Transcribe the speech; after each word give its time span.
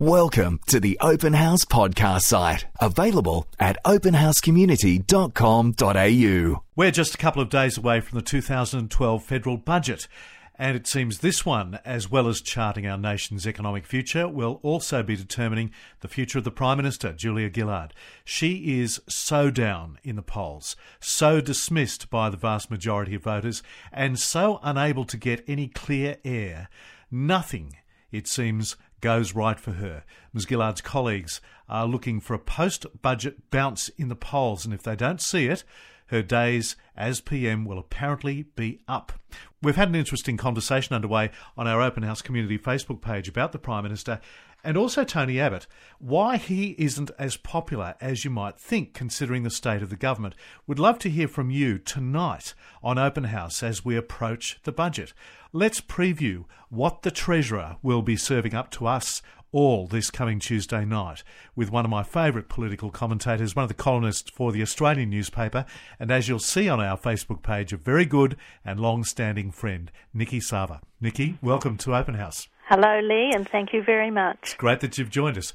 Welcome 0.00 0.58
to 0.66 0.80
the 0.80 0.98
Open 1.00 1.34
House 1.34 1.64
podcast 1.64 2.22
site, 2.22 2.66
available 2.80 3.46
at 3.60 3.78
openhousecommunity.com.au. 3.84 6.62
We're 6.74 6.90
just 6.90 7.14
a 7.14 7.18
couple 7.18 7.40
of 7.40 7.48
days 7.48 7.78
away 7.78 8.00
from 8.00 8.18
the 8.18 8.24
2012 8.24 9.22
federal 9.22 9.56
budget. 9.56 10.08
And 10.56 10.76
it 10.76 10.88
seems 10.88 11.20
this 11.20 11.46
one, 11.46 11.78
as 11.84 12.10
well 12.10 12.26
as 12.26 12.40
charting 12.40 12.88
our 12.88 12.98
nation's 12.98 13.46
economic 13.46 13.86
future, 13.86 14.26
will 14.26 14.58
also 14.64 15.04
be 15.04 15.14
determining 15.14 15.70
the 16.00 16.08
future 16.08 16.38
of 16.38 16.44
the 16.44 16.50
Prime 16.50 16.78
Minister, 16.78 17.12
Julia 17.12 17.48
Gillard. 17.54 17.94
She 18.24 18.80
is 18.80 19.00
so 19.08 19.48
down 19.48 20.00
in 20.02 20.16
the 20.16 20.22
polls, 20.22 20.74
so 20.98 21.40
dismissed 21.40 22.10
by 22.10 22.30
the 22.30 22.36
vast 22.36 22.68
majority 22.68 23.14
of 23.14 23.22
voters, 23.22 23.62
and 23.92 24.18
so 24.18 24.58
unable 24.64 25.04
to 25.04 25.16
get 25.16 25.44
any 25.46 25.68
clear 25.68 26.16
air. 26.24 26.68
Nothing, 27.12 27.76
it 28.10 28.26
seems, 28.26 28.74
goes 29.04 29.34
right 29.34 29.60
for 29.60 29.72
her. 29.72 30.02
Ms 30.32 30.46
Gillard's 30.46 30.80
colleagues 30.80 31.42
are 31.68 31.86
looking 31.86 32.20
for 32.20 32.32
a 32.32 32.38
post 32.38 32.86
budget 33.02 33.50
bounce 33.50 33.90
in 33.98 34.08
the 34.08 34.16
polls, 34.16 34.64
and 34.64 34.72
if 34.72 34.82
they 34.82 34.96
don't 34.96 35.20
see 35.20 35.46
it, 35.46 35.62
her 36.06 36.22
days 36.22 36.74
as 36.96 37.20
PM 37.20 37.66
will 37.66 37.78
apparently 37.78 38.44
be 38.56 38.80
up. 38.88 39.12
We've 39.60 39.76
had 39.76 39.90
an 39.90 39.94
interesting 39.94 40.38
conversation 40.38 40.94
underway 40.94 41.32
on 41.54 41.68
our 41.68 41.82
Open 41.82 42.02
House 42.02 42.22
Community 42.22 42.58
Facebook 42.58 43.02
page 43.02 43.28
about 43.28 43.52
the 43.52 43.58
Prime 43.58 43.82
Minister 43.82 44.20
and 44.64 44.76
also 44.76 45.04
Tony 45.04 45.38
Abbott, 45.38 45.66
why 45.98 46.38
he 46.38 46.74
isn't 46.78 47.10
as 47.18 47.36
popular 47.36 47.94
as 48.00 48.24
you 48.24 48.30
might 48.30 48.58
think, 48.58 48.94
considering 48.94 49.42
the 49.42 49.50
state 49.50 49.82
of 49.82 49.90
the 49.90 49.96
government. 49.96 50.34
Would 50.66 50.78
love 50.78 50.98
to 51.00 51.10
hear 51.10 51.28
from 51.28 51.50
you 51.50 51.78
tonight 51.78 52.54
on 52.82 52.98
Open 52.98 53.24
House 53.24 53.62
as 53.62 53.84
we 53.84 53.96
approach 53.96 54.58
the 54.64 54.72
budget. 54.72 55.12
Let's 55.52 55.80
preview 55.80 56.46
what 56.70 57.02
the 57.02 57.10
Treasurer 57.10 57.76
will 57.82 58.02
be 58.02 58.16
serving 58.16 58.54
up 58.54 58.70
to 58.72 58.86
us 58.86 59.22
all 59.54 59.86
this 59.86 60.10
coming 60.10 60.40
Tuesday 60.40 60.84
night 60.84 61.22
with 61.54 61.70
one 61.70 61.84
of 61.84 61.90
my 61.90 62.02
favourite 62.02 62.48
political 62.48 62.90
commentators, 62.90 63.54
one 63.54 63.62
of 63.62 63.68
the 63.68 63.74
columnists 63.74 64.28
for 64.28 64.50
the 64.50 64.60
Australian 64.60 65.10
newspaper, 65.10 65.64
and 66.00 66.10
as 66.10 66.28
you'll 66.28 66.40
see 66.40 66.68
on 66.68 66.80
our 66.80 66.98
Facebook 66.98 67.40
page, 67.40 67.72
a 67.72 67.76
very 67.76 68.04
good 68.04 68.36
and 68.64 68.80
long 68.80 69.04
standing 69.04 69.52
friend, 69.52 69.92
Niki 70.12 70.42
Savva. 70.42 70.80
Niki, 71.00 71.36
welcome 71.40 71.76
to 71.76 71.94
Open 71.94 72.14
House. 72.14 72.48
Hello, 72.66 72.98
Lee, 73.00 73.30
and 73.34 73.46
thank 73.46 73.74
you 73.74 73.82
very 73.82 74.10
much. 74.10 74.38
It's 74.42 74.54
great 74.54 74.80
that 74.80 74.96
you've 74.96 75.10
joined 75.10 75.36
us. 75.36 75.52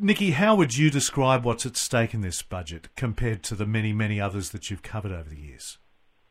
Niki, 0.00 0.32
how 0.32 0.54
would 0.54 0.76
you 0.76 0.90
describe 0.90 1.44
what's 1.44 1.66
at 1.66 1.76
stake 1.76 2.14
in 2.14 2.20
this 2.20 2.40
budget 2.40 2.88
compared 2.94 3.42
to 3.44 3.56
the 3.56 3.66
many, 3.66 3.92
many 3.92 4.20
others 4.20 4.50
that 4.50 4.70
you've 4.70 4.82
covered 4.82 5.10
over 5.10 5.28
the 5.28 5.40
years? 5.40 5.78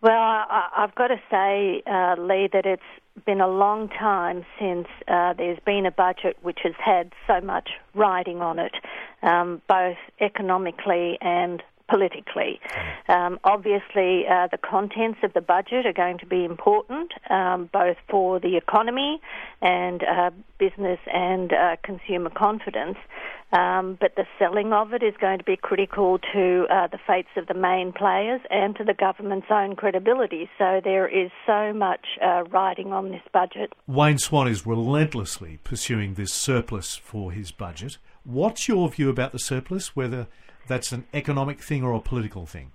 Well, 0.01 0.13
I, 0.13 0.69
have 0.77 0.95
got 0.95 1.07
to 1.07 1.21
say, 1.29 1.83
uh, 1.85 2.15
Lee, 2.17 2.47
that 2.53 2.65
it's 2.65 2.81
been 3.25 3.41
a 3.41 3.47
long 3.47 3.89
time 3.89 4.45
since 4.57 4.87
uh, 5.09 5.33
there's 5.33 5.59
been 5.65 5.85
a 5.85 5.91
budget 5.91 6.37
which 6.41 6.59
has 6.63 6.73
had 6.79 7.11
so 7.27 7.41
much 7.41 7.71
riding 7.93 8.41
on 8.41 8.57
it, 8.57 8.73
um, 9.21 9.61
both 9.67 9.97
economically 10.21 11.17
and 11.19 11.61
politically. 11.91 12.59
Um, 13.09 13.37
obviously, 13.43 14.25
uh, 14.25 14.47
the 14.49 14.57
contents 14.57 15.19
of 15.23 15.33
the 15.33 15.41
budget 15.41 15.85
are 15.85 15.93
going 15.93 16.17
to 16.19 16.25
be 16.25 16.45
important, 16.45 17.11
um, 17.29 17.69
both 17.71 17.97
for 18.09 18.39
the 18.39 18.55
economy 18.55 19.21
and 19.61 20.03
uh, 20.03 20.31
business 20.57 20.99
and 21.13 21.53
uh, 21.53 21.75
consumer 21.83 22.29
confidence. 22.29 22.97
Um, 23.53 23.97
but 23.99 24.15
the 24.15 24.25
selling 24.39 24.71
of 24.71 24.93
it 24.93 25.03
is 25.03 25.13
going 25.19 25.37
to 25.39 25.43
be 25.43 25.57
critical 25.57 26.19
to 26.33 26.65
uh, 26.69 26.87
the 26.87 26.97
fates 27.05 27.29
of 27.35 27.47
the 27.47 27.53
main 27.53 27.91
players 27.91 28.39
and 28.49 28.75
to 28.77 28.85
the 28.85 28.93
government's 28.93 29.47
own 29.49 29.75
credibility. 29.75 30.49
So 30.57 30.79
there 30.81 31.05
is 31.07 31.31
so 31.45 31.73
much 31.73 32.05
uh, 32.23 32.43
riding 32.45 32.93
on 32.93 33.09
this 33.09 33.21
budget. 33.33 33.73
Wayne 33.87 34.19
Swan 34.19 34.47
is 34.47 34.65
relentlessly 34.65 35.59
pursuing 35.65 36.13
this 36.13 36.33
surplus 36.33 36.95
for 36.95 37.33
his 37.33 37.51
budget. 37.51 37.97
What's 38.23 38.69
your 38.69 38.89
view 38.89 39.09
about 39.09 39.33
the 39.33 39.39
surplus? 39.39 39.97
Whether 39.97 40.27
that's 40.67 40.93
an 40.93 41.05
economic 41.13 41.61
thing 41.61 41.83
or 41.83 41.91
a 41.93 41.99
political 41.99 42.45
thing? 42.45 42.71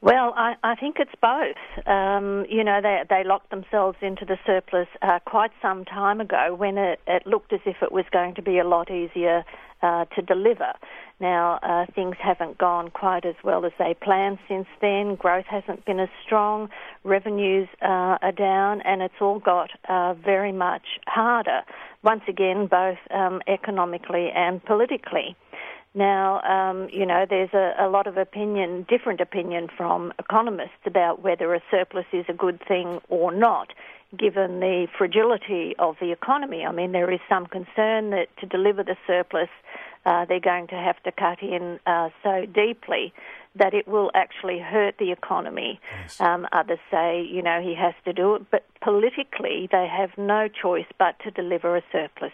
Well, 0.00 0.32
I, 0.36 0.54
I 0.62 0.76
think 0.76 0.96
it's 1.00 1.14
both. 1.20 1.86
Um, 1.86 2.46
you 2.48 2.62
know, 2.62 2.80
they 2.80 3.02
they 3.10 3.24
locked 3.24 3.50
themselves 3.50 3.98
into 4.00 4.24
the 4.24 4.38
surplus 4.46 4.86
uh, 5.02 5.18
quite 5.24 5.50
some 5.60 5.84
time 5.84 6.20
ago 6.20 6.54
when 6.56 6.78
it, 6.78 7.00
it 7.08 7.26
looked 7.26 7.52
as 7.52 7.60
if 7.66 7.76
it 7.82 7.90
was 7.90 8.04
going 8.12 8.36
to 8.36 8.42
be 8.42 8.58
a 8.58 8.64
lot 8.64 8.92
easier 8.92 9.44
uh, 9.82 10.04
to 10.14 10.22
deliver. 10.22 10.72
Now, 11.20 11.58
uh, 11.64 11.86
things 11.96 12.14
haven't 12.22 12.58
gone 12.58 12.90
quite 12.90 13.24
as 13.24 13.34
well 13.42 13.66
as 13.66 13.72
they 13.76 13.94
planned 14.00 14.38
since 14.46 14.68
then. 14.80 15.16
Growth 15.16 15.46
hasn't 15.46 15.84
been 15.84 15.98
as 15.98 16.08
strong. 16.24 16.68
Revenues 17.02 17.68
uh, 17.82 18.18
are 18.22 18.32
down, 18.32 18.80
and 18.82 19.02
it's 19.02 19.20
all 19.20 19.40
got 19.40 19.70
uh, 19.88 20.14
very 20.14 20.52
much 20.52 20.84
harder. 21.08 21.62
Once 22.04 22.22
again, 22.28 22.68
both 22.68 22.98
um, 23.10 23.42
economically 23.48 24.30
and 24.32 24.64
politically. 24.64 25.36
Now, 25.94 26.40
um, 26.42 26.88
you 26.92 27.06
know, 27.06 27.26
there's 27.28 27.52
a, 27.54 27.74
a, 27.78 27.88
lot 27.88 28.06
of 28.06 28.16
opinion, 28.16 28.86
different 28.88 29.20
opinion 29.20 29.68
from 29.74 30.12
economists 30.18 30.84
about 30.84 31.22
whether 31.22 31.54
a 31.54 31.60
surplus 31.70 32.04
is 32.12 32.26
a 32.28 32.34
good 32.34 32.60
thing 32.66 33.00
or 33.08 33.32
not, 33.32 33.72
given 34.16 34.60
the 34.60 34.86
fragility 34.96 35.74
of 35.78 35.96
the 36.00 36.12
economy. 36.12 36.64
I 36.64 36.72
mean, 36.72 36.92
there 36.92 37.10
is 37.12 37.20
some 37.28 37.46
concern 37.46 38.10
that 38.10 38.28
to 38.40 38.46
deliver 38.46 38.82
the 38.82 38.96
surplus, 39.06 39.48
uh, 40.06 40.24
they're 40.24 40.40
going 40.40 40.68
to 40.68 40.74
have 40.74 41.02
to 41.02 41.12
cut 41.12 41.42
in 41.42 41.78
uh, 41.86 42.08
so 42.22 42.46
deeply 42.46 43.12
that 43.56 43.74
it 43.74 43.88
will 43.88 44.10
actually 44.14 44.58
hurt 44.58 44.94
the 44.98 45.10
economy. 45.10 45.80
Yes. 46.00 46.20
Um, 46.20 46.46
others 46.52 46.78
say, 46.90 47.22
you 47.22 47.42
know, 47.42 47.60
he 47.60 47.74
has 47.74 47.94
to 48.04 48.12
do 48.12 48.36
it, 48.36 48.50
but 48.50 48.64
politically 48.80 49.68
they 49.70 49.86
have 49.86 50.10
no 50.16 50.48
choice 50.48 50.86
but 50.98 51.18
to 51.24 51.30
deliver 51.30 51.76
a 51.76 51.82
surplus. 51.92 52.32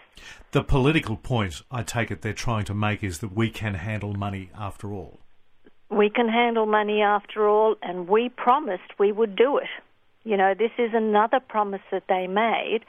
The 0.52 0.62
political 0.62 1.16
point, 1.16 1.62
I 1.70 1.82
take 1.82 2.10
it, 2.10 2.22
they're 2.22 2.32
trying 2.32 2.64
to 2.66 2.74
make 2.74 3.02
is 3.02 3.18
that 3.18 3.34
we 3.34 3.50
can 3.50 3.74
handle 3.74 4.14
money 4.14 4.50
after 4.56 4.92
all. 4.92 5.20
We 5.90 6.10
can 6.10 6.28
handle 6.28 6.66
money 6.66 7.02
after 7.02 7.48
all, 7.48 7.76
and 7.82 8.08
we 8.08 8.28
promised 8.28 8.98
we 8.98 9.12
would 9.12 9.36
do 9.36 9.58
it. 9.58 9.68
You 10.24 10.36
know, 10.36 10.54
this 10.58 10.70
is 10.78 10.90
another 10.94 11.40
promise 11.40 11.82
that 11.92 12.04
they 12.08 12.26
made 12.26 12.80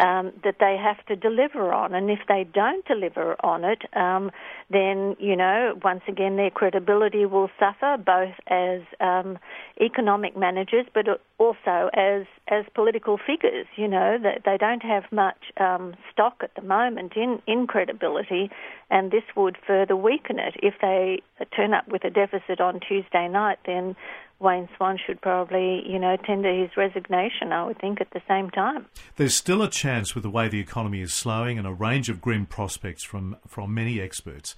um, 0.00 0.32
that 0.42 0.56
they 0.58 0.76
have 0.76 1.04
to 1.06 1.16
deliver 1.16 1.72
on. 1.72 1.94
And 1.94 2.10
if 2.10 2.20
they 2.26 2.44
don't 2.52 2.84
deliver 2.86 3.36
on 3.44 3.64
it, 3.64 3.82
um, 3.96 4.30
then, 4.70 5.16
you 5.20 5.36
know, 5.36 5.78
once 5.84 6.02
again, 6.08 6.36
their 6.36 6.50
credibility 6.50 7.26
will 7.26 7.50
suffer, 7.58 7.96
both 7.96 8.34
as 8.48 8.80
um, 9.00 9.38
economic 9.80 10.36
managers, 10.36 10.86
but 10.92 11.06
also 11.38 11.90
as, 11.94 12.26
as 12.48 12.64
political 12.74 13.18
figures. 13.18 13.66
You 13.76 13.88
know, 13.88 14.18
that 14.22 14.42
they 14.44 14.56
don't 14.56 14.82
have 14.82 15.04
much 15.12 15.38
um, 15.58 15.94
stock 16.12 16.40
at 16.42 16.54
the 16.56 16.62
moment 16.62 17.12
in, 17.16 17.40
in 17.46 17.66
credibility, 17.66 18.50
and 18.90 19.10
this 19.10 19.24
would 19.36 19.56
further 19.66 19.96
weaken 19.96 20.38
it. 20.38 20.54
If 20.62 20.74
they 20.80 21.22
turn 21.54 21.72
up 21.72 21.86
with 21.88 22.04
a 22.04 22.10
deficit 22.10 22.60
on 22.60 22.80
Tuesday 22.80 23.28
night, 23.28 23.58
then 23.66 23.94
Wayne 24.40 24.68
Swan 24.76 24.98
should 25.04 25.20
probably, 25.20 25.82
you 25.86 25.98
know, 25.98 26.16
tender 26.16 26.52
his 26.52 26.76
resignation, 26.76 27.52
I 27.52 27.64
would 27.64 27.80
think, 27.80 28.00
at 28.00 28.10
the 28.10 28.20
same 28.28 28.50
time. 28.50 28.86
There's 29.16 29.34
still 29.34 29.62
a 29.62 29.70
chance 29.70 29.83
with 29.84 30.22
the 30.22 30.30
way 30.30 30.48
the 30.48 30.60
economy 30.60 31.02
is 31.02 31.12
slowing 31.12 31.58
and 31.58 31.66
a 31.66 31.72
range 31.72 32.08
of 32.08 32.22
grim 32.22 32.46
prospects 32.46 33.02
from, 33.02 33.36
from 33.46 33.74
many 33.74 34.00
experts 34.00 34.56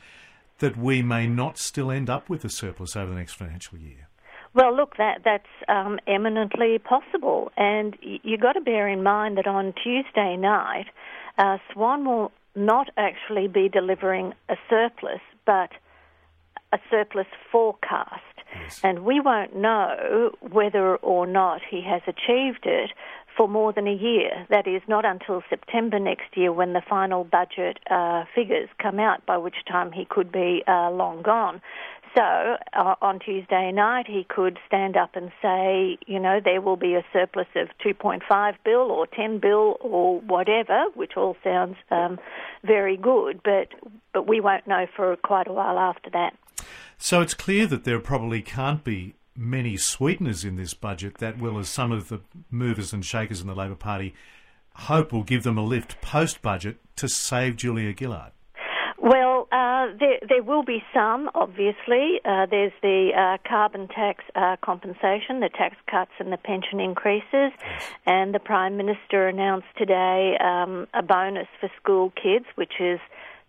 that 0.61 0.77
we 0.77 1.03
may 1.03 1.27
not 1.27 1.59
still 1.59 1.91
end 1.91 2.09
up 2.09 2.29
with 2.29 2.45
a 2.45 2.49
surplus 2.49 2.95
over 2.95 3.11
the 3.11 3.19
next 3.19 3.33
financial 3.33 3.77
year. 3.77 4.09
Well, 4.55 4.75
look, 4.75 4.97
that 4.99 5.23
that's 5.25 5.45
um, 5.69 5.99
eminently 6.07 6.79
possible, 6.79 7.51
and 7.57 7.97
you've 8.01 8.41
got 8.41 8.53
to 8.53 8.61
bear 8.61 8.87
in 8.89 9.03
mind 9.03 9.37
that 9.37 9.49
on 9.49 9.75
Tuesday 9.83 10.37
night, 10.37 10.87
uh, 11.39 11.59
Swan 11.73 12.05
will 12.05 12.31
not 12.55 12.89
actually 12.97 13.49
be 13.49 13.69
delivering 13.69 14.33
a 14.49 14.55
surplus, 14.71 15.21
but 15.45 15.71
a 16.73 16.79
surplus 16.89 17.27
forecast. 17.51 18.23
Yes. 18.55 18.81
And 18.85 19.05
we 19.05 19.21
won't 19.21 19.57
know 19.57 20.31
whether 20.41 20.97
or 20.97 21.27
not 21.27 21.61
he 21.69 21.83
has 21.83 22.03
achieved 22.07 22.65
it 22.65 22.93
for 23.37 23.49
more 23.49 23.73
than 23.73 23.87
a 23.87 23.95
year. 23.95 24.47
That 24.51 24.67
is, 24.67 24.83
not 24.89 25.05
until 25.05 25.43
September 25.49 25.99
next 25.99 26.37
year 26.37 26.53
when 26.53 26.73
the 26.73 26.83
final 26.89 27.25
budget 27.25 27.79
uh, 27.91 28.25
figures 28.35 28.69
come 28.81 28.99
out, 28.99 29.27
by 29.27 29.37
which 29.37 29.57
time 29.71 29.93
he 29.93 30.07
could 30.09 30.33
be 30.33 30.63
uh, 30.67 30.91
long 30.91 31.23
gone. 31.23 31.61
So 32.17 32.23
uh, 32.23 32.95
on 33.03 33.19
Tuesday 33.19 33.71
night, 33.73 34.07
he 34.09 34.25
could 34.27 34.59
stand 34.67 34.97
up 34.97 35.17
and 35.17 35.31
say, 35.43 35.99
you 36.07 36.19
know, 36.19 36.41
there 36.43 36.63
will 36.63 36.79
be 36.79 36.95
a 36.95 37.05
surplus 37.13 37.49
of 37.55 37.69
2.5 37.85 38.55
bill 38.65 38.91
or 38.91 39.07
10 39.07 39.39
bill 39.39 39.77
or 39.81 40.21
whatever, 40.21 40.85
which 40.95 41.13
all 41.17 41.37
sounds 41.45 41.77
um, 41.91 42.19
very 42.65 42.97
good, 42.97 43.41
but 43.45 43.69
but 44.15 44.27
we 44.27 44.41
won't 44.41 44.67
know 44.67 44.87
for 44.97 45.15
quite 45.17 45.47
a 45.47 45.53
while 45.53 45.79
after 45.79 46.09
that. 46.09 46.33
So 46.97 47.21
it's 47.21 47.35
clear 47.35 47.67
that 47.67 47.85
there 47.85 48.01
probably 48.01 48.41
can't 48.41 48.83
be 48.83 49.15
many 49.37 49.77
sweeteners 49.77 50.45
in 50.45 50.57
this 50.57 50.75
budget 50.75 51.19
that 51.19 51.39
will, 51.39 51.59
as 51.59 51.69
some 51.69 51.93
of 51.93 52.09
the 52.09 52.21
movers 52.51 52.93
and 52.93 53.05
shakers 53.05 53.41
in 53.41 53.47
the 53.47 53.55
Labor 53.55 53.75
Party 53.75 54.15
hope 54.75 55.13
will 55.13 55.23
give 55.23 55.43
them 55.43 55.57
a 55.57 55.65
lift 55.65 56.01
post 56.01 56.43
budget 56.43 56.79
to 56.97 57.09
save 57.09 57.57
Julia 57.57 57.95
Gillard. 57.99 58.33
Well, 58.99 59.47
uh, 59.53 59.87
there, 60.01 60.19
there 60.27 60.43
will 60.43 60.65
be 60.65 60.83
some, 60.93 61.31
obviously. 61.35 62.21
Uh, 62.25 62.47
there's 62.51 62.73
the 62.83 63.11
uh, 63.17 63.49
carbon 63.49 63.89
tax 63.89 64.25
uh, 64.35 64.57
compensation, 64.63 65.41
the 65.41 65.51
tax 65.51 65.77
cuts, 65.89 66.11
and 66.19 66.33
the 66.33 66.39
pension 66.39 66.81
increases. 66.81 67.53
And 68.07 68.35
the 68.35 68.41
Prime 68.41 68.77
Minister 68.77 69.29
announced 69.29 69.69
today 69.77 70.37
um, 70.43 70.89
a 70.95 71.03
bonus 71.03 71.47
for 71.61 71.71
school 71.81 72.13
kids, 72.21 72.47
which 72.57 72.81
is 72.81 72.99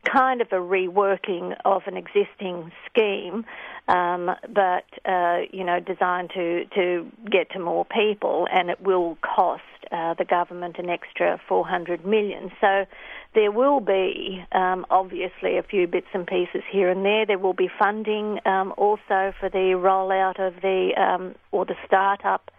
kind 0.04 0.42
of 0.42 0.48
a 0.52 0.56
reworking 0.56 1.56
of 1.66 1.84
an 1.88 1.98
existing 1.98 2.72
scheme, 2.86 3.46
um, 3.88 4.32
but 4.54 4.86
uh, 5.06 5.40
you 5.52 5.64
know, 5.64 5.80
designed 5.80 6.32
to 6.32 6.66
to 6.76 7.10
get 7.30 7.52
to 7.52 7.60
more 7.60 7.86
people, 7.86 8.48
and 8.52 8.70
it 8.70 8.82
will 8.82 9.18
cost 9.22 9.64
uh, 9.92 10.14
the 10.16 10.26
government 10.26 10.78
an 10.78 10.90
extra 10.90 11.40
400 11.48 12.06
million. 12.06 12.52
So 12.60 12.86
there 13.34 13.52
will 13.52 13.80
be 13.80 14.44
um, 14.52 14.86
obviously 14.90 15.58
a 15.58 15.64
few 15.64 15.88
bits 15.88 16.08
and 16.14 16.28
pieces 16.28 16.64
here 16.70 16.90
and 16.90 17.06
there. 17.06 17.26
There 17.26 17.40
will 17.40 17.54
be 17.54 17.70
funding 17.80 18.40
um, 18.46 18.74
also 18.78 19.34
for 19.40 19.50
the 19.50 19.76
rollout 19.78 20.40
of 20.40 20.62
the 20.62 20.92
um, 20.98 21.36
or 21.52 21.66
the 21.66 21.76
startup 21.86 22.52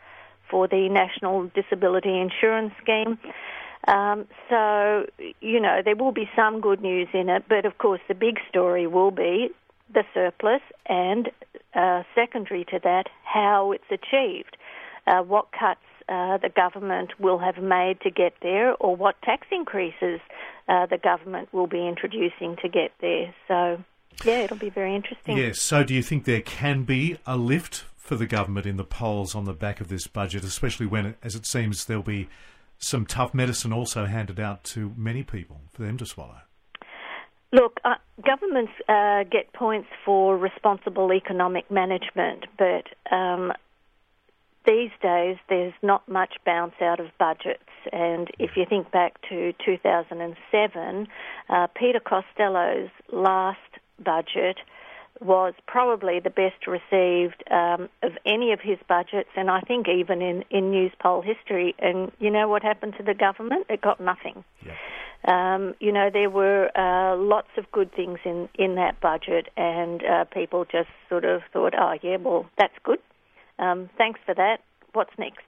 for 0.50 0.66
the 0.66 0.88
National 0.88 1.50
Disability 1.54 2.18
Insurance 2.18 2.72
Scheme. 2.82 3.18
Um, 3.86 4.26
so, 4.48 5.06
you 5.40 5.60
know, 5.60 5.80
there 5.84 5.96
will 5.96 6.12
be 6.12 6.28
some 6.34 6.60
good 6.60 6.80
news 6.80 7.08
in 7.12 7.28
it, 7.28 7.44
but 7.48 7.64
of 7.64 7.78
course, 7.78 8.00
the 8.08 8.14
big 8.14 8.38
story 8.48 8.86
will 8.86 9.10
be 9.10 9.50
the 9.92 10.04
surplus 10.14 10.62
and, 10.86 11.30
uh, 11.74 12.02
secondary 12.14 12.64
to 12.66 12.78
that, 12.82 13.04
how 13.24 13.72
it's 13.72 13.90
achieved. 13.90 14.56
Uh, 15.06 15.22
what 15.22 15.48
cuts 15.52 15.80
uh, 16.08 16.38
the 16.38 16.48
government 16.48 17.18
will 17.18 17.38
have 17.38 17.58
made 17.58 18.00
to 18.00 18.10
get 18.10 18.34
there, 18.42 18.74
or 18.76 18.96
what 18.96 19.20
tax 19.22 19.46
increases 19.50 20.20
uh, 20.68 20.86
the 20.86 20.98
government 20.98 21.52
will 21.52 21.66
be 21.66 21.86
introducing 21.86 22.56
to 22.62 22.68
get 22.68 22.92
there. 23.00 23.34
So, 23.46 23.82
yeah, 24.24 24.40
it'll 24.40 24.56
be 24.56 24.70
very 24.70 24.94
interesting. 24.94 25.36
Yes. 25.36 25.60
So, 25.60 25.84
do 25.84 25.94
you 25.94 26.02
think 26.02 26.24
there 26.24 26.40
can 26.40 26.82
be 26.82 27.18
a 27.26 27.36
lift 27.36 27.84
for 27.96 28.16
the 28.16 28.26
government 28.26 28.66
in 28.66 28.76
the 28.76 28.84
polls 28.84 29.34
on 29.34 29.44
the 29.44 29.52
back 29.52 29.80
of 29.80 29.88
this 29.88 30.06
budget, 30.06 30.44
especially 30.44 30.86
when, 30.86 31.14
as 31.22 31.34
it 31.34 31.44
seems, 31.44 31.84
there'll 31.84 32.02
be 32.02 32.28
some 32.78 33.04
tough 33.04 33.34
medicine 33.34 33.72
also 33.72 34.06
handed 34.06 34.40
out 34.40 34.64
to 34.64 34.94
many 34.96 35.22
people 35.22 35.60
for 35.72 35.82
them 35.82 35.98
to 35.98 36.06
swallow? 36.06 36.40
Look, 37.52 37.80
uh, 37.84 37.94
governments 38.24 38.72
uh, 38.88 39.24
get 39.24 39.52
points 39.54 39.88
for 40.04 40.36
responsible 40.36 41.12
economic 41.12 41.70
management, 41.70 42.44
but 42.58 42.84
um, 43.10 43.52
these 44.66 44.90
days 45.00 45.38
there's 45.48 45.72
not 45.82 46.06
much 46.08 46.34
bounce 46.44 46.74
out 46.82 47.00
of 47.00 47.06
budgets. 47.18 47.62
And 47.90 48.28
if 48.38 48.50
you 48.56 48.66
think 48.68 48.90
back 48.90 49.18
to 49.30 49.54
2007, 49.64 51.08
uh, 51.48 51.66
Peter 51.74 52.00
Costello's 52.00 52.90
last 53.10 53.58
budget 53.98 54.58
was 55.20 55.54
probably 55.66 56.20
the 56.20 56.30
best 56.30 56.66
received 56.66 57.42
um, 57.50 57.88
of 58.02 58.12
any 58.26 58.52
of 58.52 58.60
his 58.60 58.78
budgets, 58.88 59.30
and 59.36 59.50
I 59.50 59.60
think 59.60 59.88
even 59.88 60.22
in, 60.22 60.44
in 60.50 60.70
Newspoll 60.70 61.22
history. 61.22 61.74
And 61.78 62.12
you 62.20 62.30
know 62.30 62.46
what 62.46 62.62
happened 62.62 62.94
to 62.98 63.02
the 63.02 63.14
government? 63.14 63.66
It 63.70 63.80
got 63.80 64.00
nothing. 64.00 64.44
Yeah. 64.64 64.74
Um, 65.24 65.74
you 65.80 65.92
know, 65.92 66.10
there 66.12 66.30
were 66.30 66.70
uh, 66.76 67.16
lots 67.16 67.48
of 67.56 67.70
good 67.72 67.92
things 67.92 68.18
in, 68.24 68.48
in 68.54 68.76
that 68.76 69.00
budget, 69.00 69.48
and 69.56 70.02
uh, 70.04 70.24
people 70.24 70.64
just 70.64 70.88
sort 71.08 71.24
of 71.24 71.42
thought, 71.52 71.74
oh, 71.78 71.94
yeah, 72.02 72.16
well, 72.16 72.46
that's 72.56 72.74
good. 72.84 73.00
Um, 73.58 73.90
thanks 73.98 74.20
for 74.24 74.34
that. 74.34 74.58
What's 74.92 75.10
next? 75.18 75.44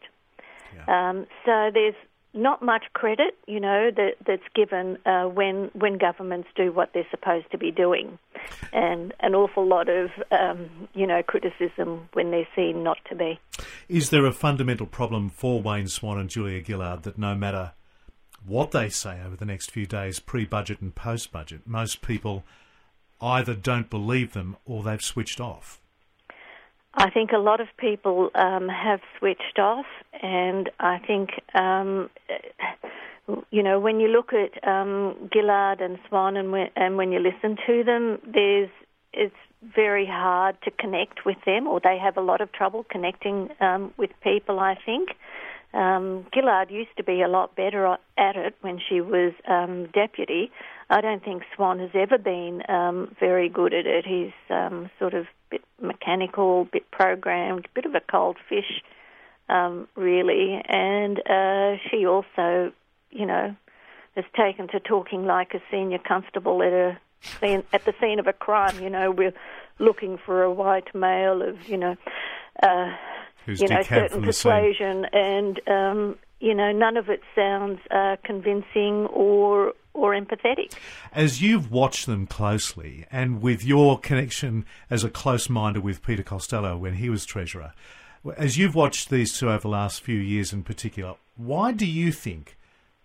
Yeah. 0.75 1.11
Um, 1.11 1.27
so 1.47 1.71
there's 1.73 1.95
not 2.33 2.63
much 2.63 2.85
credit, 2.93 3.37
you 3.47 3.59
know, 3.59 3.91
that, 3.95 4.13
that's 4.27 4.43
given 4.55 4.99
uh, 5.05 5.25
when 5.25 5.71
when 5.75 5.99
governments 5.99 6.49
do 6.55 6.73
what 6.73 6.91
they're 6.95 7.07
supposed 7.11 7.51
to 7.51 7.59
be 7.59 7.71
doing, 7.73 8.19
and 8.73 9.13
an 9.21 9.35
awful 9.35 9.67
lot 9.67 9.89
of 9.89 10.11
um, 10.31 10.89
you 10.95 11.07
know 11.07 11.23
criticism 11.23 12.09
when 12.13 12.31
they're 12.31 12.47
seen 12.55 12.85
not 12.85 12.99
to 13.09 13.17
be. 13.17 13.41
Is 13.89 14.11
there 14.11 14.27
a 14.27 14.33
fundamental 14.33 14.87
problem 14.87 15.29
for 15.29 15.61
Wayne 15.61 15.89
Swan 15.89 16.19
and 16.19 16.29
Julia 16.29 16.63
Gillard 16.65 17.03
that 17.03 17.19
no 17.19 17.35
matter 17.35 17.73
what 18.47 18.71
they 18.71 18.89
say 18.89 19.21
over 19.25 19.37
the 19.37 19.45
next 19.45 19.71
few 19.71 19.87
days, 19.87 20.19
pre-budget 20.19 20.81
and 20.81 20.95
post-budget, 20.95 21.63
most 21.67 22.03
people 22.03 22.45
either 23.21 23.55
don't 23.55 23.91
believe 23.91 24.33
them 24.33 24.57
or 24.65 24.83
they've 24.83 25.03
switched 25.03 25.41
off? 25.41 25.81
I 26.95 27.11
think 27.11 27.31
a 27.33 27.39
lot 27.39 27.61
of 27.61 27.69
people 27.79 28.31
um, 28.35 28.69
have 28.69 29.01
switched 29.19 29.59
off, 29.59 29.87
and 30.23 30.69
I 30.81 30.99
think, 30.99 31.31
um, 31.55 32.11
you 33.51 33.63
know, 33.63 33.79
when 33.79 34.01
you 34.01 34.09
look 34.09 34.33
at 34.33 34.67
um, 34.67 35.31
Gillard 35.33 35.81
and 35.81 35.99
Swan, 36.09 36.37
and 36.37 36.51
when, 36.51 36.69
and 36.75 36.97
when 36.97 37.13
you 37.13 37.21
listen 37.21 37.57
to 37.67 37.85
them, 37.85 38.19
there's 38.27 38.71
it's 39.13 39.35
very 39.63 40.07
hard 40.07 40.57
to 40.63 40.71
connect 40.71 41.25
with 41.25 41.37
them, 41.45 41.67
or 41.67 41.81
they 41.81 41.99
have 41.99 42.17
a 42.17 42.21
lot 42.21 42.41
of 42.41 42.51
trouble 42.53 42.85
connecting 42.91 43.51
um, 43.61 43.93
with 43.97 44.11
people. 44.23 44.59
I 44.59 44.77
think. 44.85 45.11
Um, 45.73 46.27
Gillard 46.35 46.71
used 46.71 46.97
to 46.97 47.05
be 47.05 47.23
a 47.23 47.29
lot 47.29 47.55
better 47.55 47.97
at 48.19 48.37
it 48.37 48.57
when 48.61 48.81
she 48.89 49.01
was 49.01 49.33
um, 49.47 49.87
deputy. 49.93 50.51
I 50.89 51.01
don't 51.01 51.23
think 51.23 51.45
Swan 51.55 51.79
has 51.79 51.91
ever 51.95 52.19
been 52.19 52.63
um, 52.69 53.15
very 53.21 53.49
good 53.49 53.73
at 53.73 53.87
it. 53.87 54.05
He's 54.05 54.33
um, 54.49 54.91
sort 54.99 55.15
of 55.15 55.27
bit 55.51 55.63
mechanical, 55.81 56.65
bit 56.65 56.91
programmed, 56.91 57.69
bit 57.75 57.87
of 57.87 57.95
a 57.95 58.01
cold 58.01 58.37
fish, 58.49 58.83
um, 59.49 59.87
really. 59.95 60.61
And 60.65 61.19
uh, 61.21 61.77
she 61.89 62.05
also, 62.05 62.73
you 63.11 63.27
know, 63.27 63.55
has 64.17 64.25
taken 64.37 64.67
to 64.69 64.81
talking 64.81 65.25
like 65.25 65.55
a 65.55 65.63
senior 65.71 65.99
constable 65.99 66.63
at 66.65 66.73
a 66.73 66.99
scene, 67.23 67.63
at 67.73 67.85
the 67.85 67.95
scene 68.01 68.19
of 68.19 68.27
a 68.27 68.33
crime. 68.33 68.83
You 68.83 68.91
know, 68.91 69.13
we're 69.13 69.35
looking 69.79 70.19
for 70.19 70.43
a 70.43 70.53
white 70.53 70.93
male 70.97 71.43
of, 71.43 71.69
you 71.69 71.77
know. 71.77 71.97
Uh, 72.61 72.91
Who's 73.47 73.61
you 73.61 73.69
know, 73.69 73.83
certain 73.83 74.23
persuasion, 74.23 75.07
and 75.13 75.61
um, 75.69 76.19
you 76.41 76.55
know, 76.55 76.73
none 76.73 76.97
of 76.97 77.09
it 77.09 77.21
sounds 77.35 77.81
uh, 77.91 78.17
convincing 78.25 79.07
or 79.07 79.75
or 79.93 80.13
empathetic. 80.15 80.73
As 81.13 81.43
you've 81.43 81.71
watched 81.71 82.07
them 82.07 82.27
closely, 82.27 83.07
and 83.11 83.43
with 83.43 83.65
your 83.65 83.99
connection 83.99 84.65
as 84.89 85.05
a 85.05 85.11
close 85.11 85.49
minder 85.49 85.81
with 85.81 86.03
Peter 86.03 86.23
Costello 86.23 86.77
when 86.77 86.95
he 86.95 87.11
was 87.11 87.25
Treasurer, 87.25 87.73
as 88.37 88.57
you've 88.57 88.75
watched 88.75 89.11
these 89.11 89.37
two 89.37 89.49
over 89.49 89.63
the 89.63 89.69
last 89.69 90.03
few 90.03 90.19
years 90.19 90.53
in 90.53 90.63
particular, 90.63 91.17
why 91.37 91.73
do 91.73 91.87
you 91.87 92.13
think 92.13 92.57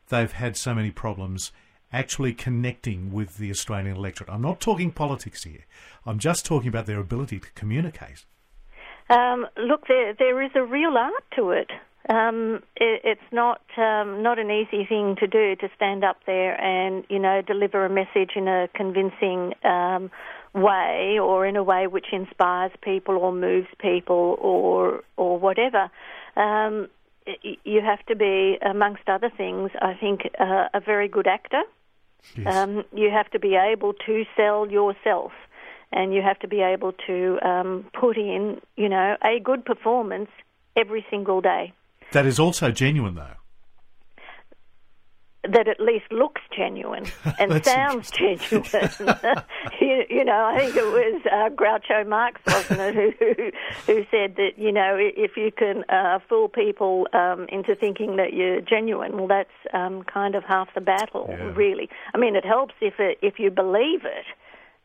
they've 0.10 0.32
had 0.32 0.58
so 0.58 0.74
many 0.74 0.92
problems 0.92 1.52
actually 1.92 2.34
connecting 2.34 3.12
with 3.12 3.38
the 3.38 3.50
Australian 3.50 3.96
electorate? 3.96 4.30
I'm 4.30 4.42
not 4.42 4.60
talking 4.60 4.92
politics 4.92 5.44
here, 5.44 5.66
I'm 6.06 6.20
just 6.20 6.46
talking 6.46 6.70
about 6.70 6.86
their 6.86 7.00
ability 7.00 7.40
to 7.40 7.52
communicate. 7.56 8.26
Um, 9.10 9.48
look, 9.58 9.88
there 9.88 10.14
there 10.14 10.42
is 10.42 10.52
a 10.56 10.64
real 10.64 10.98
art 10.98 11.24
to 11.36 11.52
it. 11.52 11.72
Um, 12.08 12.62
it, 12.76 13.02
it's 13.04 13.32
not 13.32 13.62
um, 13.78 14.22
not 14.22 14.40
an 14.40 14.52
easy 14.52 14.86
thing 14.86 15.16
to 15.20 15.28
do 15.28 15.56
to 15.56 15.70
stand 15.76 16.04
up 16.04 16.18
there 16.26 16.60
and 16.60 17.04
you 17.10 17.20
know 17.20 17.42
deliver 17.42 17.86
a 17.86 17.90
message 17.90 18.32
in 18.36 18.48
a 18.48 18.68
convincing 18.74 19.54
um, 19.64 20.12
way 20.54 21.18
or 21.20 21.46
in 21.46 21.56
a 21.56 21.64
way 21.64 21.88
which 21.88 22.08
inspires 22.12 22.72
people 22.82 23.18
or 23.18 23.32
moves 23.32 23.68
people 23.80 24.38
or 24.40 25.04
or 25.18 25.40
whatever. 25.40 25.90
Um, 26.36 26.88
you 27.64 27.82
have 27.82 28.06
to 28.06 28.16
be, 28.16 28.58
amongst 28.62 29.08
other 29.08 29.32
things, 29.36 29.72
I 29.82 29.94
think, 29.96 30.30
uh, 30.40 30.68
a 30.74 30.80
very 30.80 31.08
good 31.08 31.28
actor. 31.28 31.64
Yes. 32.36 32.56
Um, 32.56 32.84
you 32.94 33.10
have 33.12 33.30
to 33.32 33.40
be 33.40 33.56
able 33.56 33.94
to 34.06 34.26
sell 34.36 34.70
yourself, 34.70 35.32
and 35.96 36.14
you 36.14 36.22
have 36.22 36.38
to 36.40 36.48
be 36.48 36.62
able 36.62 36.92
to 37.08 37.40
um, 37.42 37.86
put 38.00 38.18
in, 38.18 38.62
you 38.76 38.90
know, 38.90 39.16
a 39.24 39.40
good 39.40 39.66
performance 39.66 40.30
every 40.76 41.04
single 41.10 41.42
day 41.42 41.74
that 42.12 42.26
is 42.28 42.40
also 42.40 42.70
genuine, 42.72 43.16
though. 43.16 43.34
that 45.44 45.68
at 45.68 45.80
least 45.80 46.06
looks 46.12 46.42
genuine 46.56 47.06
and 47.40 47.64
sounds 47.64 48.10
genuine. 48.12 48.64
you, 49.82 50.04
you 50.10 50.24
know, 50.26 50.46
I 50.46 50.58
think 50.58 50.76
it 50.76 50.86
was 50.86 51.22
uh, 51.32 51.50
Groucho 51.50 52.08
Marx, 52.08 52.42
wasn't 52.48 52.80
it, 52.82 53.16
who, 53.20 53.52
who 53.86 54.06
said 54.10 54.36
that 54.38 54.52
you 54.58 54.72
know 54.72 54.98
if 55.00 55.38
you 55.38 55.52
can 55.52 55.84
uh, 55.90 56.20
fool 56.28 56.48
people 56.50 57.08
um, 57.14 57.46
into 57.50 57.76
thinking 57.76 58.16
that 58.16 58.34
you're 58.34 58.62
genuine, 58.62 59.18
well, 59.18 59.28
that's 59.28 59.50
um, 59.74 60.04
kind 60.04 60.34
of 60.36 60.44
half 60.44 60.68
the 60.74 60.82
battle, 60.82 61.28
Yeah. 61.30 61.52
really. 61.56 61.90
I 62.14 62.18
mean, 62.18 62.36
it 62.36 62.46
helps 62.46 62.74
if 62.82 62.96
it, 63.00 63.20
if 63.22 63.38
you 63.40 63.52
believe 63.52 64.04
it, 64.06 64.26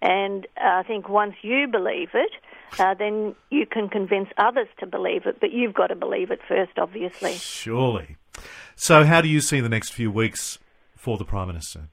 and 0.03 0.47
uh, 0.57 0.81
I 0.81 0.83
think 0.83 1.09
once 1.09 1.35
you 1.43 1.67
believe 1.69 2.11
it. 2.15 2.31
Uh, 2.79 2.95
then 2.95 3.35
you 3.51 3.67
can 3.67 3.89
convince 3.89 4.29
others 4.39 4.69
to 4.79 4.87
believe 4.87 5.27
it, 5.27 5.41
but 5.41 5.51
you've 5.51 5.75
got 5.75 5.89
to 5.89 5.97
believe 5.97 6.31
it 6.31 6.39
first, 6.47 6.71
obviously. 6.79 7.33
Surely. 7.33 8.17
So, 8.77 9.03
how 9.05 9.21
do 9.21 9.29
you 9.29 9.41
see 9.41 9.61
the 9.61 9.69
next 9.69 9.91
few 9.91 10.09
weeks 10.09 10.61
for 10.97 11.19
the 11.19 11.25
Prime 11.25 11.49
Minister? 11.49 11.89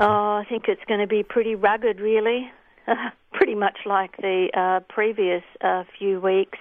Oh, 0.00 0.42
I 0.42 0.46
think 0.48 0.64
it's 0.66 0.82
going 0.88 1.00
to 1.00 1.06
be 1.06 1.22
pretty 1.22 1.54
rugged, 1.54 2.00
really. 2.00 2.50
pretty 3.32 3.54
much 3.54 3.78
like 3.86 4.16
the 4.18 4.48
uh, 4.54 4.80
previous 4.92 5.42
uh, 5.60 5.84
few 5.98 6.20
weeks, 6.20 6.58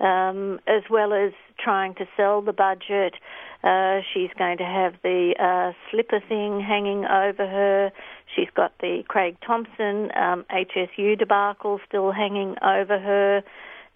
um, 0.00 0.60
as 0.66 0.82
well 0.90 1.12
as 1.12 1.32
trying 1.58 1.94
to 1.94 2.06
sell 2.16 2.42
the 2.42 2.52
budget. 2.52 3.14
Uh, 3.62 4.00
she's 4.12 4.30
going 4.38 4.56
to 4.58 4.64
have 4.64 4.94
the 5.02 5.34
uh, 5.38 5.72
Slipper 5.90 6.20
thing 6.28 6.60
hanging 6.60 7.04
over 7.04 7.46
her. 7.46 7.92
She's 8.34 8.48
got 8.54 8.72
the 8.80 9.02
Craig 9.06 9.36
Thomson 9.46 10.10
um, 10.16 10.44
HSU 10.50 11.18
debacle 11.18 11.80
still 11.86 12.10
hanging 12.10 12.56
over 12.62 12.98
her. 12.98 13.42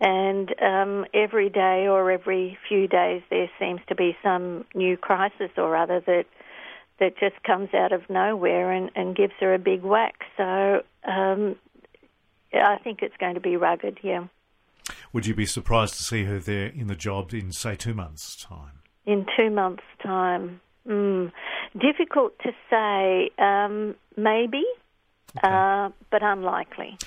And 0.01 0.55
um, 0.61 1.07
every 1.15 1.49
day 1.49 1.87
or 1.89 2.11
every 2.11 2.59
few 2.69 2.87
days, 2.89 3.23
there 3.31 3.49
seems 3.59 3.81
to 3.89 3.95
be 3.95 4.17
some 4.23 4.67
new 4.75 4.97
crisis 4.97 5.51
or 5.57 5.77
other 5.77 6.01
that 6.07 6.27
that 7.01 7.19
just 7.19 7.43
comes 7.43 7.71
out 7.75 7.93
of 7.93 8.09
nowhere 8.09 8.71
and, 8.71 8.91
and 8.95 9.17
gives 9.17 9.33
her 9.41 9.53
a 9.53 9.59
big 9.59 9.83
whack. 9.83 10.15
So 10.37 10.83
um, 11.05 11.57
I 12.53 12.77
think 12.85 13.01
it's 13.03 13.17
going 13.19 13.35
to 13.35 13.41
be 13.41 13.57
rugged, 13.57 13.99
yeah. 14.03 14.27
Would 15.13 15.27
you 15.27 15.35
be 15.35 15.47
surprised 15.47 15.95
to 15.95 16.03
see 16.03 16.25
her 16.25 16.39
there 16.39 16.67
in 16.67 16.87
the 16.87 16.95
job 16.95 17.35
in, 17.35 17.51
say, 17.53 17.75
two 17.75 17.95
months' 17.95 18.37
time? 18.37 18.84
In 19.07 19.27
two 19.37 19.51
months' 19.51 19.83
time. 20.03 20.61
Mm. 20.89 21.33
Difficult 21.79 22.39
to 22.41 22.53
say. 22.71 23.31
Um, 23.39 23.95
maybe, 24.17 24.65
okay. 25.37 25.49
uh, 25.49 25.91
but 26.11 26.23
unlikely. 26.23 26.99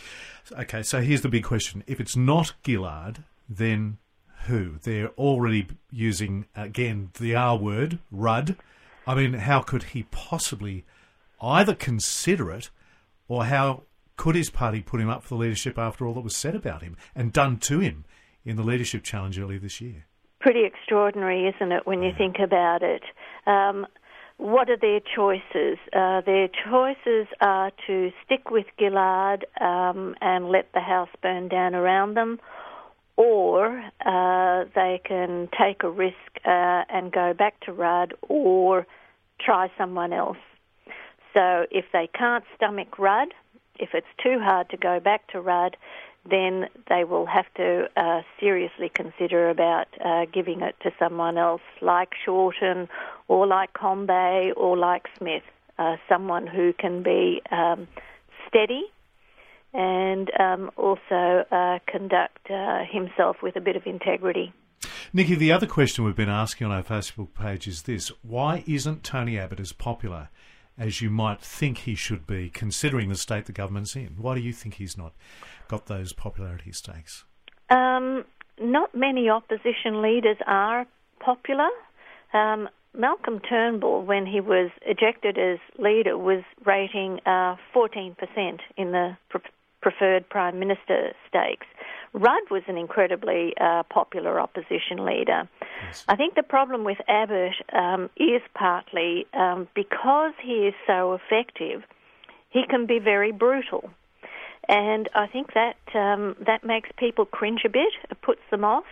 Okay, 0.51 0.83
so 0.83 1.01
here's 1.01 1.21
the 1.21 1.29
big 1.29 1.43
question. 1.43 1.83
If 1.87 1.99
it's 1.99 2.15
not 2.15 2.53
Gillard, 2.65 3.23
then 3.49 3.97
who? 4.45 4.77
They're 4.81 5.09
already 5.09 5.67
using, 5.91 6.45
again, 6.55 7.11
the 7.19 7.35
R 7.35 7.57
word, 7.57 7.99
Rudd. 8.11 8.55
I 9.05 9.15
mean, 9.15 9.33
how 9.33 9.61
could 9.61 9.83
he 9.83 10.03
possibly 10.03 10.85
either 11.41 11.75
consider 11.75 12.51
it 12.51 12.69
or 13.27 13.45
how 13.45 13.83
could 14.15 14.35
his 14.35 14.49
party 14.49 14.81
put 14.81 14.99
him 14.99 15.09
up 15.09 15.23
for 15.23 15.29
the 15.29 15.35
leadership 15.35 15.77
after 15.77 16.05
all 16.05 16.13
that 16.15 16.21
was 16.21 16.35
said 16.35 16.55
about 16.55 16.81
him 16.81 16.97
and 17.15 17.31
done 17.31 17.57
to 17.57 17.79
him 17.79 18.03
in 18.43 18.55
the 18.55 18.63
leadership 18.63 19.03
challenge 19.03 19.39
earlier 19.39 19.59
this 19.59 19.79
year? 19.79 20.06
Pretty 20.39 20.65
extraordinary, 20.65 21.48
isn't 21.48 21.72
it, 21.72 21.88
when 21.88 22.03
you 22.03 22.12
think 22.17 22.38
about 22.39 22.84
it? 22.84 23.03
Um, 23.46 23.88
what 24.38 24.70
are 24.70 24.77
their 24.77 25.00
choices? 25.00 25.79
Uh, 25.91 26.22
their 26.22 26.48
choices 26.48 27.27
are 27.41 27.72
to 27.88 28.12
stick 28.24 28.51
with 28.51 28.67
Gillard 28.79 29.46
um, 29.60 30.15
and 30.22 30.50
let 30.50 30.72
the 30.74 30.79
house 30.79 31.10
burn 31.24 31.48
down 31.48 31.74
around 31.74 32.13
them, 32.13 32.39
or 33.15 33.79
uh, 34.06 34.65
they 34.75 35.01
can 35.03 35.50
take 35.60 35.82
a 35.82 35.89
risk 35.89 36.15
uh, 36.46 36.84
and 36.88 37.12
go 37.12 37.34
back 37.34 37.60
to 37.62 37.74
Rudd 37.74 38.13
or 38.29 38.86
try 39.39 39.72
someone 39.75 40.13
else. 40.13 40.38
So 41.34 41.65
if 41.72 41.86
they 41.91 42.08
can't 42.13 42.44
stomach 42.56 43.00
Rudd, 43.00 43.34
if 43.79 43.89
it's 43.94 44.08
too 44.24 44.39
hard 44.39 44.70
to 44.70 44.77
go 44.77 45.00
back 45.00 45.27
to 45.29 45.41
Rudd, 45.41 45.77
then 46.29 46.67
they 46.89 47.03
will 47.03 47.25
have 47.25 47.46
to 47.55 47.88
uh, 47.96 48.22
seriously 48.39 48.89
consider 48.93 49.50
about 49.50 49.88
uh, 50.03 50.25
giving 50.34 50.62
it 50.62 50.75
to 50.84 50.91
someone 51.00 51.38
else, 51.38 51.62
like 51.81 52.10
Shorten, 52.25 52.88
or 53.27 53.48
like 53.48 53.74
Combet, 53.74 54.53
or 54.57 54.77
like 54.77 55.05
Smith, 55.17 55.43
uh, 55.77 55.98
someone 56.10 56.48
who 56.48 56.74
can 56.74 57.03
be 57.03 57.41
um, 57.51 57.88
steady 58.48 58.84
and 59.74 60.31
um, 60.39 60.72
also 60.77 61.46
uh, 61.51 61.79
conduct 61.88 62.50
uh, 62.50 62.84
himself 62.89 63.38
with 63.41 63.55
a 63.55 63.62
bit 63.62 63.75
of 63.75 63.86
integrity. 63.86 64.53
Niki, 65.13 65.38
the 65.38 65.51
other 65.51 65.67
question 65.67 66.03
we've 66.03 66.15
been 66.15 66.29
asking 66.29 66.67
on 66.67 66.74
our 66.74 66.84
Facebook 66.84 67.34
page 67.34 67.67
is 67.67 67.84
this 67.84 68.10
why 68.24 68.63
isn't 68.67 69.03
Tony 69.03 69.38
Abbott 69.38 69.60
as 69.60 69.72
popular 69.72 70.29
as 70.77 71.01
you 71.01 71.10
might 71.10 71.41
think 71.41 71.79
he 71.79 71.96
should 71.96 72.27
be, 72.27 72.50
considering 72.50 73.10
the 73.10 73.15
state 73.15 73.46
the 73.46 73.51
government's 73.51 73.96
in? 73.96 74.15
Why 74.17 74.36
do 74.36 74.41
you 74.41 74.53
think 74.53 74.75
he's 74.75 74.98
not 74.98 75.13
got 75.67 75.88
those 75.88 76.13
popularity 76.13 76.72
stakes? 76.72 77.25
Um, 77.69 78.25
not 78.60 78.93
many 78.96 79.29
opposition 79.29 80.01
leaders 80.01 80.38
are 80.46 80.86
popular. 81.19 81.69
Um, 82.34 82.69
Malcolm 82.98 83.39
Turnbull, 83.39 84.03
when 84.03 84.25
he 84.25 84.41
was 84.41 84.72
ejected 84.86 85.38
as 85.38 85.60
leader, 85.77 86.17
was 86.17 86.43
rating 86.65 87.19
uh, 87.25 87.55
14% 87.75 88.15
in 88.75 88.91
the 88.91 89.17
pre- 89.29 89.41
preferred 89.81 90.27
prime 90.29 90.60
minister 90.60 91.13
stakes. 91.27 91.67
Rudd 92.17 92.50
was 92.50 92.63
an 92.67 92.77
incredibly 92.77 93.53
uh, 93.59 93.83
popular 93.83 94.39
opposition 94.39 95.05
leader. 95.05 95.47
Yes. 95.83 96.03
I 96.07 96.15
think 96.15 96.36
the 96.36 96.43
problem 96.43 96.83
with 96.83 96.97
Abbott 97.07 97.53
um, 97.74 98.09
is 98.17 98.41
partly 98.55 99.27
um, 99.33 99.67
because 99.75 100.33
he 100.41 100.67
is 100.67 100.74
so 100.86 101.13
effective, 101.13 101.83
he 102.50 102.63
can 102.67 102.86
be 102.86 103.00
very 103.00 103.31
brutal. 103.31 103.89
And 104.67 105.07
I 105.15 105.27
think 105.27 105.53
that 105.53 105.77
um, 105.93 106.36
that 106.45 106.63
makes 106.63 106.89
people 106.97 107.25
cringe 107.25 107.62
a 107.65 107.69
bit. 107.69 107.93
It 108.09 108.21
puts 108.21 108.41
them 108.51 108.65
off. 108.65 108.86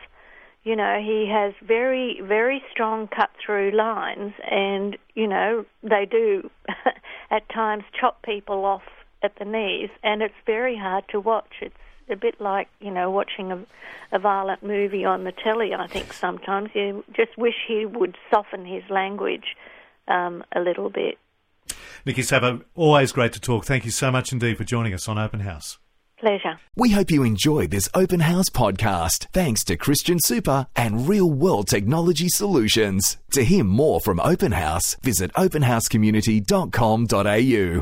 You 0.63 0.75
know, 0.75 0.99
he 0.99 1.29
has 1.31 1.53
very, 1.61 2.21
very 2.23 2.63
strong 2.71 3.07
cut 3.07 3.29
through 3.43 3.71
lines, 3.71 4.33
and, 4.49 4.97
you 5.13 5.27
know, 5.27 5.63
they 5.83 6.07
do 6.09 6.49
at 7.31 7.47
times 7.49 7.83
chop 7.99 8.23
people 8.23 8.65
off 8.65 8.81
at 9.21 9.33
the 9.37 9.45
knees, 9.45 9.89
and 10.01 10.23
it's 10.23 10.33
very 10.47 10.75
hard 10.75 11.03
to 11.09 11.19
watch. 11.19 11.53
It's 11.61 11.75
a 12.09 12.15
bit 12.15 12.39
like 12.39 12.67
you 12.79 12.91
know 12.91 13.11
watching 13.11 13.51
a, 13.51 13.65
a 14.11 14.19
violent 14.19 14.63
movie 14.63 15.05
on 15.05 15.23
the 15.23 15.31
telly. 15.31 15.73
I 15.73 15.87
think 15.87 16.13
sometimes 16.13 16.69
you 16.73 17.03
just 17.13 17.37
wish 17.37 17.55
he 17.67 17.85
would 17.85 18.17
soften 18.31 18.65
his 18.65 18.83
language 18.89 19.55
um, 20.07 20.43
a 20.55 20.59
little 20.59 20.89
bit. 20.89 21.17
Niki 22.05 22.23
Savva, 22.23 22.61
always 22.75 23.11
great 23.11 23.33
to 23.33 23.39
talk. 23.39 23.65
Thank 23.65 23.85
you 23.85 23.91
so 23.91 24.11
much 24.11 24.31
indeed 24.31 24.57
for 24.57 24.63
joining 24.63 24.93
us 24.93 25.07
on 25.07 25.17
Open 25.17 25.39
House. 25.39 25.79
Pleasure. 26.19 26.59
We 26.75 26.91
hope 26.91 27.09
you 27.11 27.23
enjoyed 27.23 27.71
this 27.71 27.89
Open 27.93 28.21
House 28.21 28.49
podcast. 28.49 29.27
Thanks 29.33 29.63
to 29.65 29.75
Christian 29.75 30.17
Super 30.19 30.67
and 30.75 31.09
Real 31.09 31.29
World 31.29 31.67
Technology 31.67 32.29
Solutions. 32.29 33.17
To 33.31 33.43
hear 33.43 33.65
more 33.65 33.99
from 33.99 34.21
Open 34.21 34.53
House, 34.53 34.95
visit 35.01 35.33
openhousecommunity.com.au. 35.33 37.73